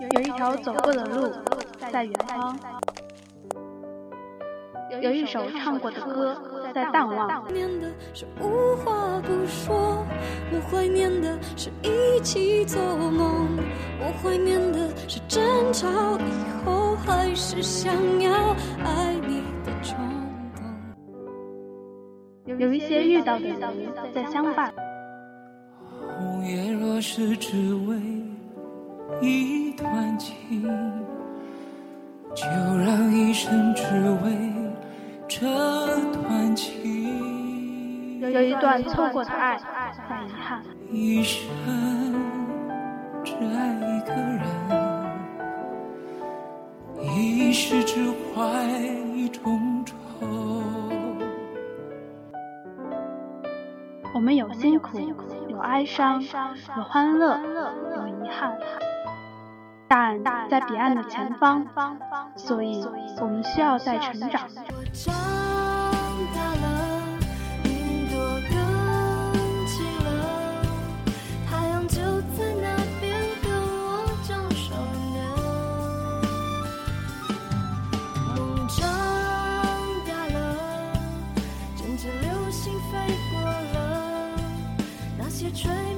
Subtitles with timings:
[0.00, 1.32] 有一条走过的路
[1.90, 2.58] 在远方，
[5.00, 6.36] 有一首唱过的歌
[6.74, 7.28] 在淡忘。
[7.44, 10.04] 怀念的是无话不说，
[10.52, 13.56] 我怀念的是一起做梦，
[14.00, 15.88] 我怀念的是争吵
[16.18, 18.32] 以后还是想要
[18.84, 19.96] 爱你的冲
[22.46, 22.58] 动。
[22.58, 23.60] 有一些遇到的人
[24.12, 24.74] 在相伴，
[26.18, 27.96] 红叶若是只为
[29.20, 30.62] 一段情，
[32.34, 33.82] 就让一生只
[34.24, 34.52] 为
[35.28, 35.46] 这
[36.12, 38.20] 段情。
[38.20, 39.56] 有一段错过的爱
[40.08, 41.44] 很遗憾，一生
[43.22, 44.44] 只爱一个人，
[47.00, 48.42] 一世只怀
[49.14, 49.94] 一种愁。
[54.14, 54.98] 我们有辛苦，
[55.48, 56.22] 有哀伤，
[56.76, 57.38] 有欢乐，
[57.96, 58.56] 有遗憾，
[59.94, 61.64] 但在彼岸的前方，
[62.34, 62.84] 所以
[63.20, 64.48] 我们需要在成长。
[85.36, 85.93] 我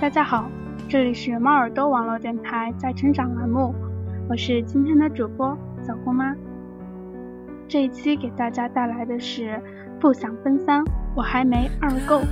[0.00, 0.50] 大家好，
[0.88, 3.74] 这里是猫耳朵网络电台在成长栏目，
[4.30, 5.54] 我是今天的主播
[5.86, 6.34] 小姑妈。
[7.68, 9.60] 这一期给大家带来的是
[10.00, 10.82] 不想奔三，
[11.14, 12.22] 我还没二够。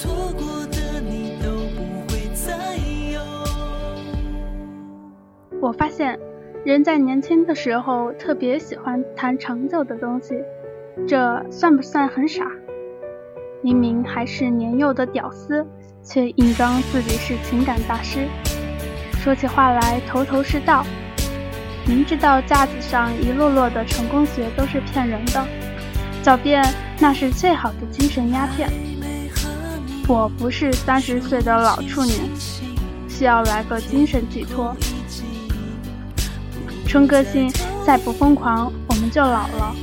[0.00, 2.76] 错过的你都不会再
[3.12, 3.20] 有。
[5.60, 6.16] 我发现，
[6.64, 10.36] 人在年轻的时候特别喜欢谈长久的东西，
[11.04, 12.44] 这算不算很傻？
[13.60, 15.66] 明明还是年幼的屌丝，
[16.04, 18.28] 却硬装自己是情感大师，
[19.14, 20.86] 说起话来头头是道。
[21.88, 25.44] 明知道架子上一摞摞的成功学都是骗人的，
[26.22, 26.62] 狡辩
[27.00, 28.70] 那是最好的精神鸦片。
[30.08, 32.12] 我不是三十岁的老处女，
[33.10, 34.74] 需要来个精神寄托。
[36.86, 37.52] 冲个性，
[37.84, 39.76] 再不疯狂，我们就老了。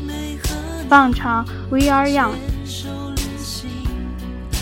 [0.90, 2.31] 放场 We Are Young，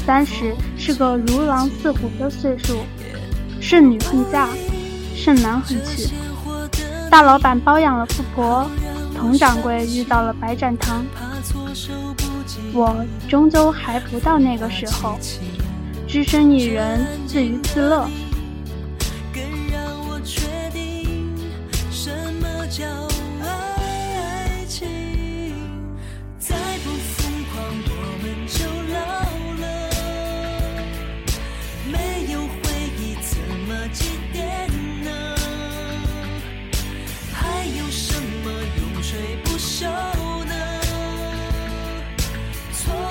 [0.05, 2.79] 三十是个如狼似虎的岁数，
[3.61, 4.49] 剩女恨嫁，
[5.15, 6.09] 剩男恨娶。
[7.09, 8.69] 大老板包养了富婆，
[9.15, 11.05] 佟掌柜遇到了白展堂。
[12.73, 15.17] 我终究还不到那个时候，
[16.07, 18.09] 只身一人，自娱自乐。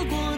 [0.05, 0.32] 过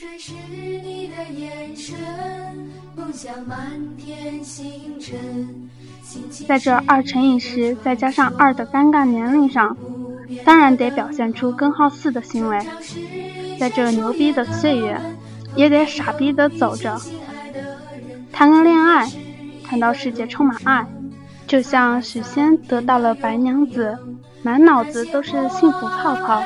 [0.00, 1.94] 水是你的眼神，
[2.96, 3.58] 梦想满
[3.98, 5.14] 天星辰。
[6.02, 9.76] 心情在这二乘以十再加上二的尴尬年龄上，
[10.42, 12.58] 当然得表现出根号四的行为。
[13.58, 14.98] 在这牛逼的岁月，
[15.54, 16.98] 也得傻逼的走着。
[18.32, 19.06] 谈个恋爱，
[19.62, 20.86] 谈到世界充满爱，
[21.46, 23.98] 就像许仙得到了白娘子，
[24.42, 26.42] 满脑子都是幸福泡泡。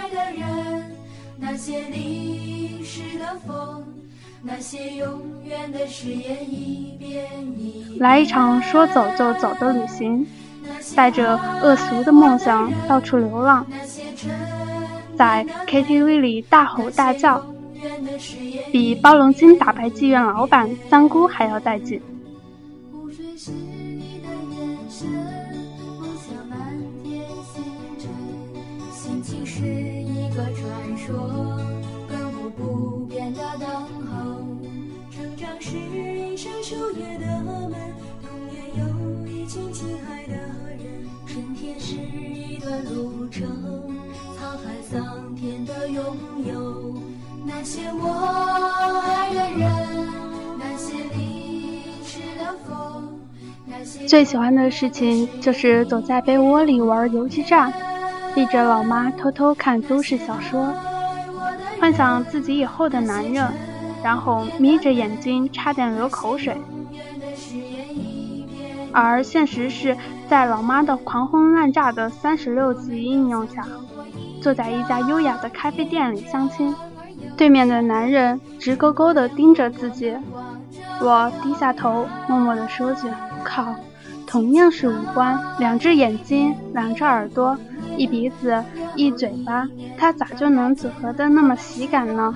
[1.39, 2.54] 那些淋
[2.95, 3.83] 湿的风，
[4.41, 7.25] 那些永远的誓言，一遍
[7.59, 7.99] 一遍。
[7.99, 10.25] 来一场说走就走的旅行，
[10.95, 13.67] 带着恶俗的梦想到处流浪，
[15.17, 17.45] 在 KTV 里大吼大叫，
[18.71, 22.01] 比包龙星打败妓院老板三姑还要带劲。
[22.93, 25.09] 湖水是你的眼神，
[25.99, 26.59] 梦想满
[27.03, 27.65] 天星
[27.99, 28.09] 辰。
[28.93, 31.59] 心情是一个传说，
[36.75, 37.73] 秋夜的门，
[38.21, 38.83] 童年有
[39.29, 41.07] 一群亲爱的人。
[41.25, 43.47] 春天是一段路程，
[44.37, 46.05] 沧海桑田的拥
[46.45, 46.97] 有。
[47.47, 48.11] 那些我
[49.07, 49.71] 爱的人，
[50.59, 53.21] 那些淋湿的风，
[53.67, 57.73] 那些最喜欢的事情就是躲在被窝里玩游击战，
[58.35, 60.75] 逼着老妈偷偷看都市小说，
[61.79, 63.47] 幻想自己以后的男人，
[64.05, 66.55] 然后眯着眼睛差点流口水。
[68.93, 69.97] 而现实是
[70.29, 73.67] 在老妈的狂轰滥炸的三十六计应用下，
[74.43, 76.73] 坐在一家优雅的咖啡店里相亲，
[77.37, 80.15] 对面的男人直勾勾地盯着自己，
[81.01, 83.09] 我低下头，默默地说句
[83.43, 83.75] ：“靠，
[84.27, 87.59] 同样是五官，两只眼睛，两只耳朵，
[87.97, 88.63] 一鼻子，
[88.95, 89.67] 一嘴巴，
[89.99, 92.33] 他咋就能组合的那么喜感呢？”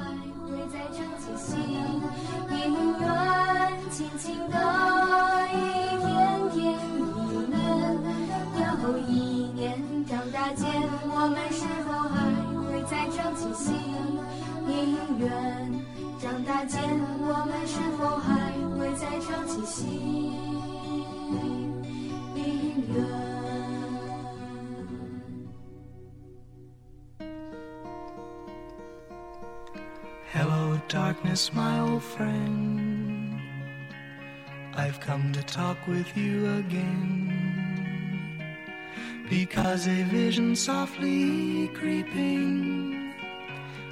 [13.39, 13.73] 起心？
[14.67, 15.31] 永远
[16.21, 16.83] 长大间，
[17.21, 19.87] 我们是否还会再唱起心？
[22.35, 22.43] 永
[22.95, 22.97] 远。
[30.33, 33.39] Hello, darkness, my old friend.
[34.75, 37.37] I've come to talk with you again.
[39.31, 42.98] Because a vision softly creeping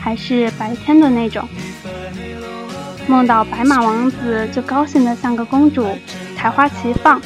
[0.00, 1.46] 还是白天的那种。
[3.06, 5.86] 梦到白马王子就高兴得像个公主，
[6.36, 7.20] 百花齐放。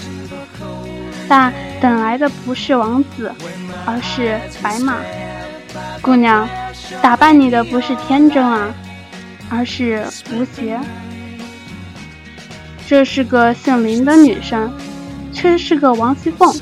[1.28, 3.33] 但等来的不是王子，
[3.87, 4.97] 而是白马。
[6.02, 6.49] 姑娘，
[7.00, 8.75] 打败你的不是天真啊，
[9.49, 10.78] 而是无邪。
[12.87, 14.71] 这是个姓林的女生，
[15.33, 16.54] 却是个王熙凤。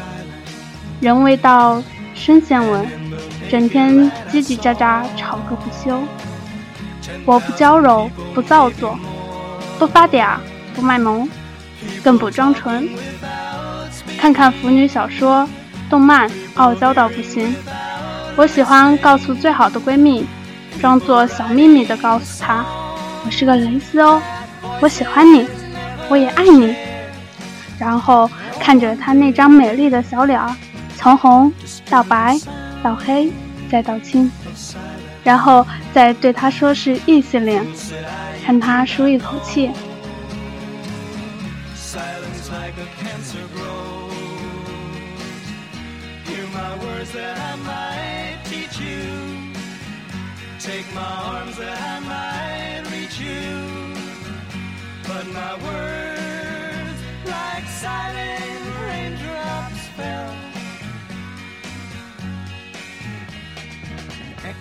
[1.00, 1.82] 人未到，
[2.14, 2.86] 身先闻，
[3.52, 6.02] 整天叽叽喳喳吵个不休。
[7.26, 8.98] 我不娇柔，不造作，
[9.78, 10.36] 不发嗲，
[10.74, 11.28] 不卖萌，
[12.02, 12.88] 更不装纯。
[14.16, 15.46] 看看腐女小说、
[15.90, 17.54] 动漫，傲娇到不行。
[18.36, 20.24] 我喜欢告诉最好的闺蜜，
[20.80, 22.64] 装作小秘密的告诉她，
[23.26, 24.22] 我是个蕾丝哦，
[24.80, 25.46] 我喜欢你，
[26.08, 26.74] 我也爱你。
[27.78, 30.56] 然后看着她那张美丽的小脸儿，
[30.96, 31.52] 从红
[31.90, 32.34] 到白
[32.82, 33.30] 到黑
[33.72, 34.30] 再道歉，
[35.24, 37.64] 然后再对他说是异性恋，
[38.44, 39.70] 看他舒一口气。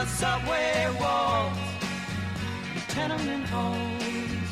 [0.00, 1.58] the subway walls,
[2.74, 4.50] the tenement halls,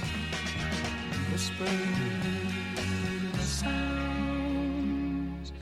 [1.31, 1.69] whispered
[3.33, 5.53] the sounds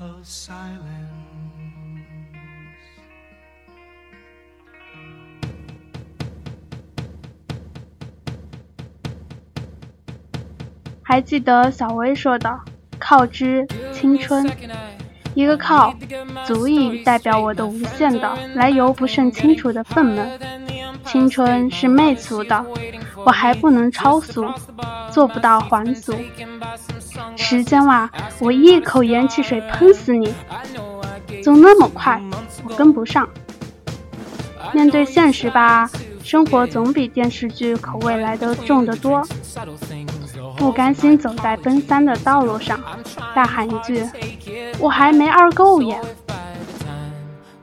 [0.00, 1.28] of silence.
[11.02, 12.60] 还记得小薇说的
[12.98, 14.44] “靠之青春”，
[15.38, 15.94] 一个“靠”
[16.44, 20.26] 足以代表我的无限的来由不甚清楚的愤懑。
[21.04, 22.66] 青春是媚俗的，
[23.24, 24.44] 我还不能超俗，
[25.12, 26.12] 做不到还俗。
[27.36, 30.34] 时间啊，我一口盐汽水喷死你！
[31.40, 32.20] 走那么快，
[32.64, 33.28] 我跟不上。
[34.72, 35.88] 面对现实吧，
[36.24, 39.24] 生活总比电视剧口味来得重得多。
[40.56, 42.80] 不甘心走在奔三的道路上，
[43.36, 44.04] 大喊一句
[44.78, 45.98] ：“我还没二够呀！”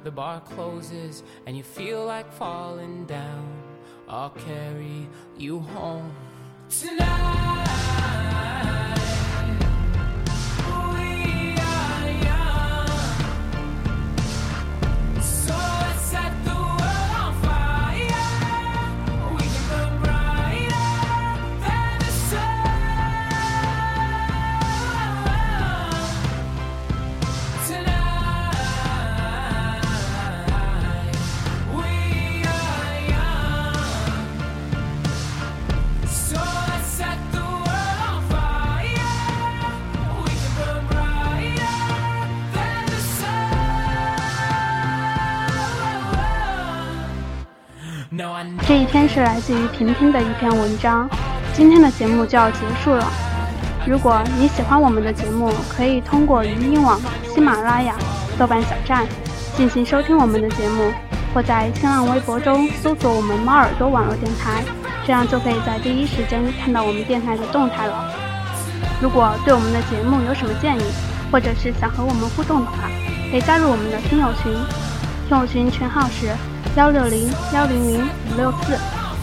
[0.04, 3.44] The bar closes and you feel like falling down.
[4.08, 6.12] I'll carry you home
[6.70, 7.75] tonight.
[48.68, 51.08] 这一天是来自于平平的一篇文章。
[51.54, 53.08] 今天的节目就要结束了。
[53.86, 57.00] 如果你喜欢我们的节目，可以通过语音网、
[57.32, 57.96] 喜马拉雅、
[58.40, 59.06] 豆瓣小站
[59.56, 60.92] 进行收听我们的节目，
[61.32, 64.64] 或在新浪微博中搜索我们猫耳朵网络电台，
[65.06, 68.12] 这样就可以在第一时间看到我们电台的动态了。
[69.00, 70.84] 如果对我们的节目有什么建议，
[71.32, 72.90] 或者是想和我们互动的话，
[73.30, 74.52] 可以加入我们的听友群，
[75.30, 76.34] 听友群群号是
[76.76, 78.76] 幺六零幺零零五六四。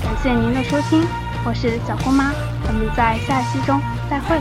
[0.03, 1.07] 感谢您的收听，
[1.45, 2.33] 我是小姑妈，
[2.67, 3.79] 我们在下期中
[4.09, 4.41] 再会。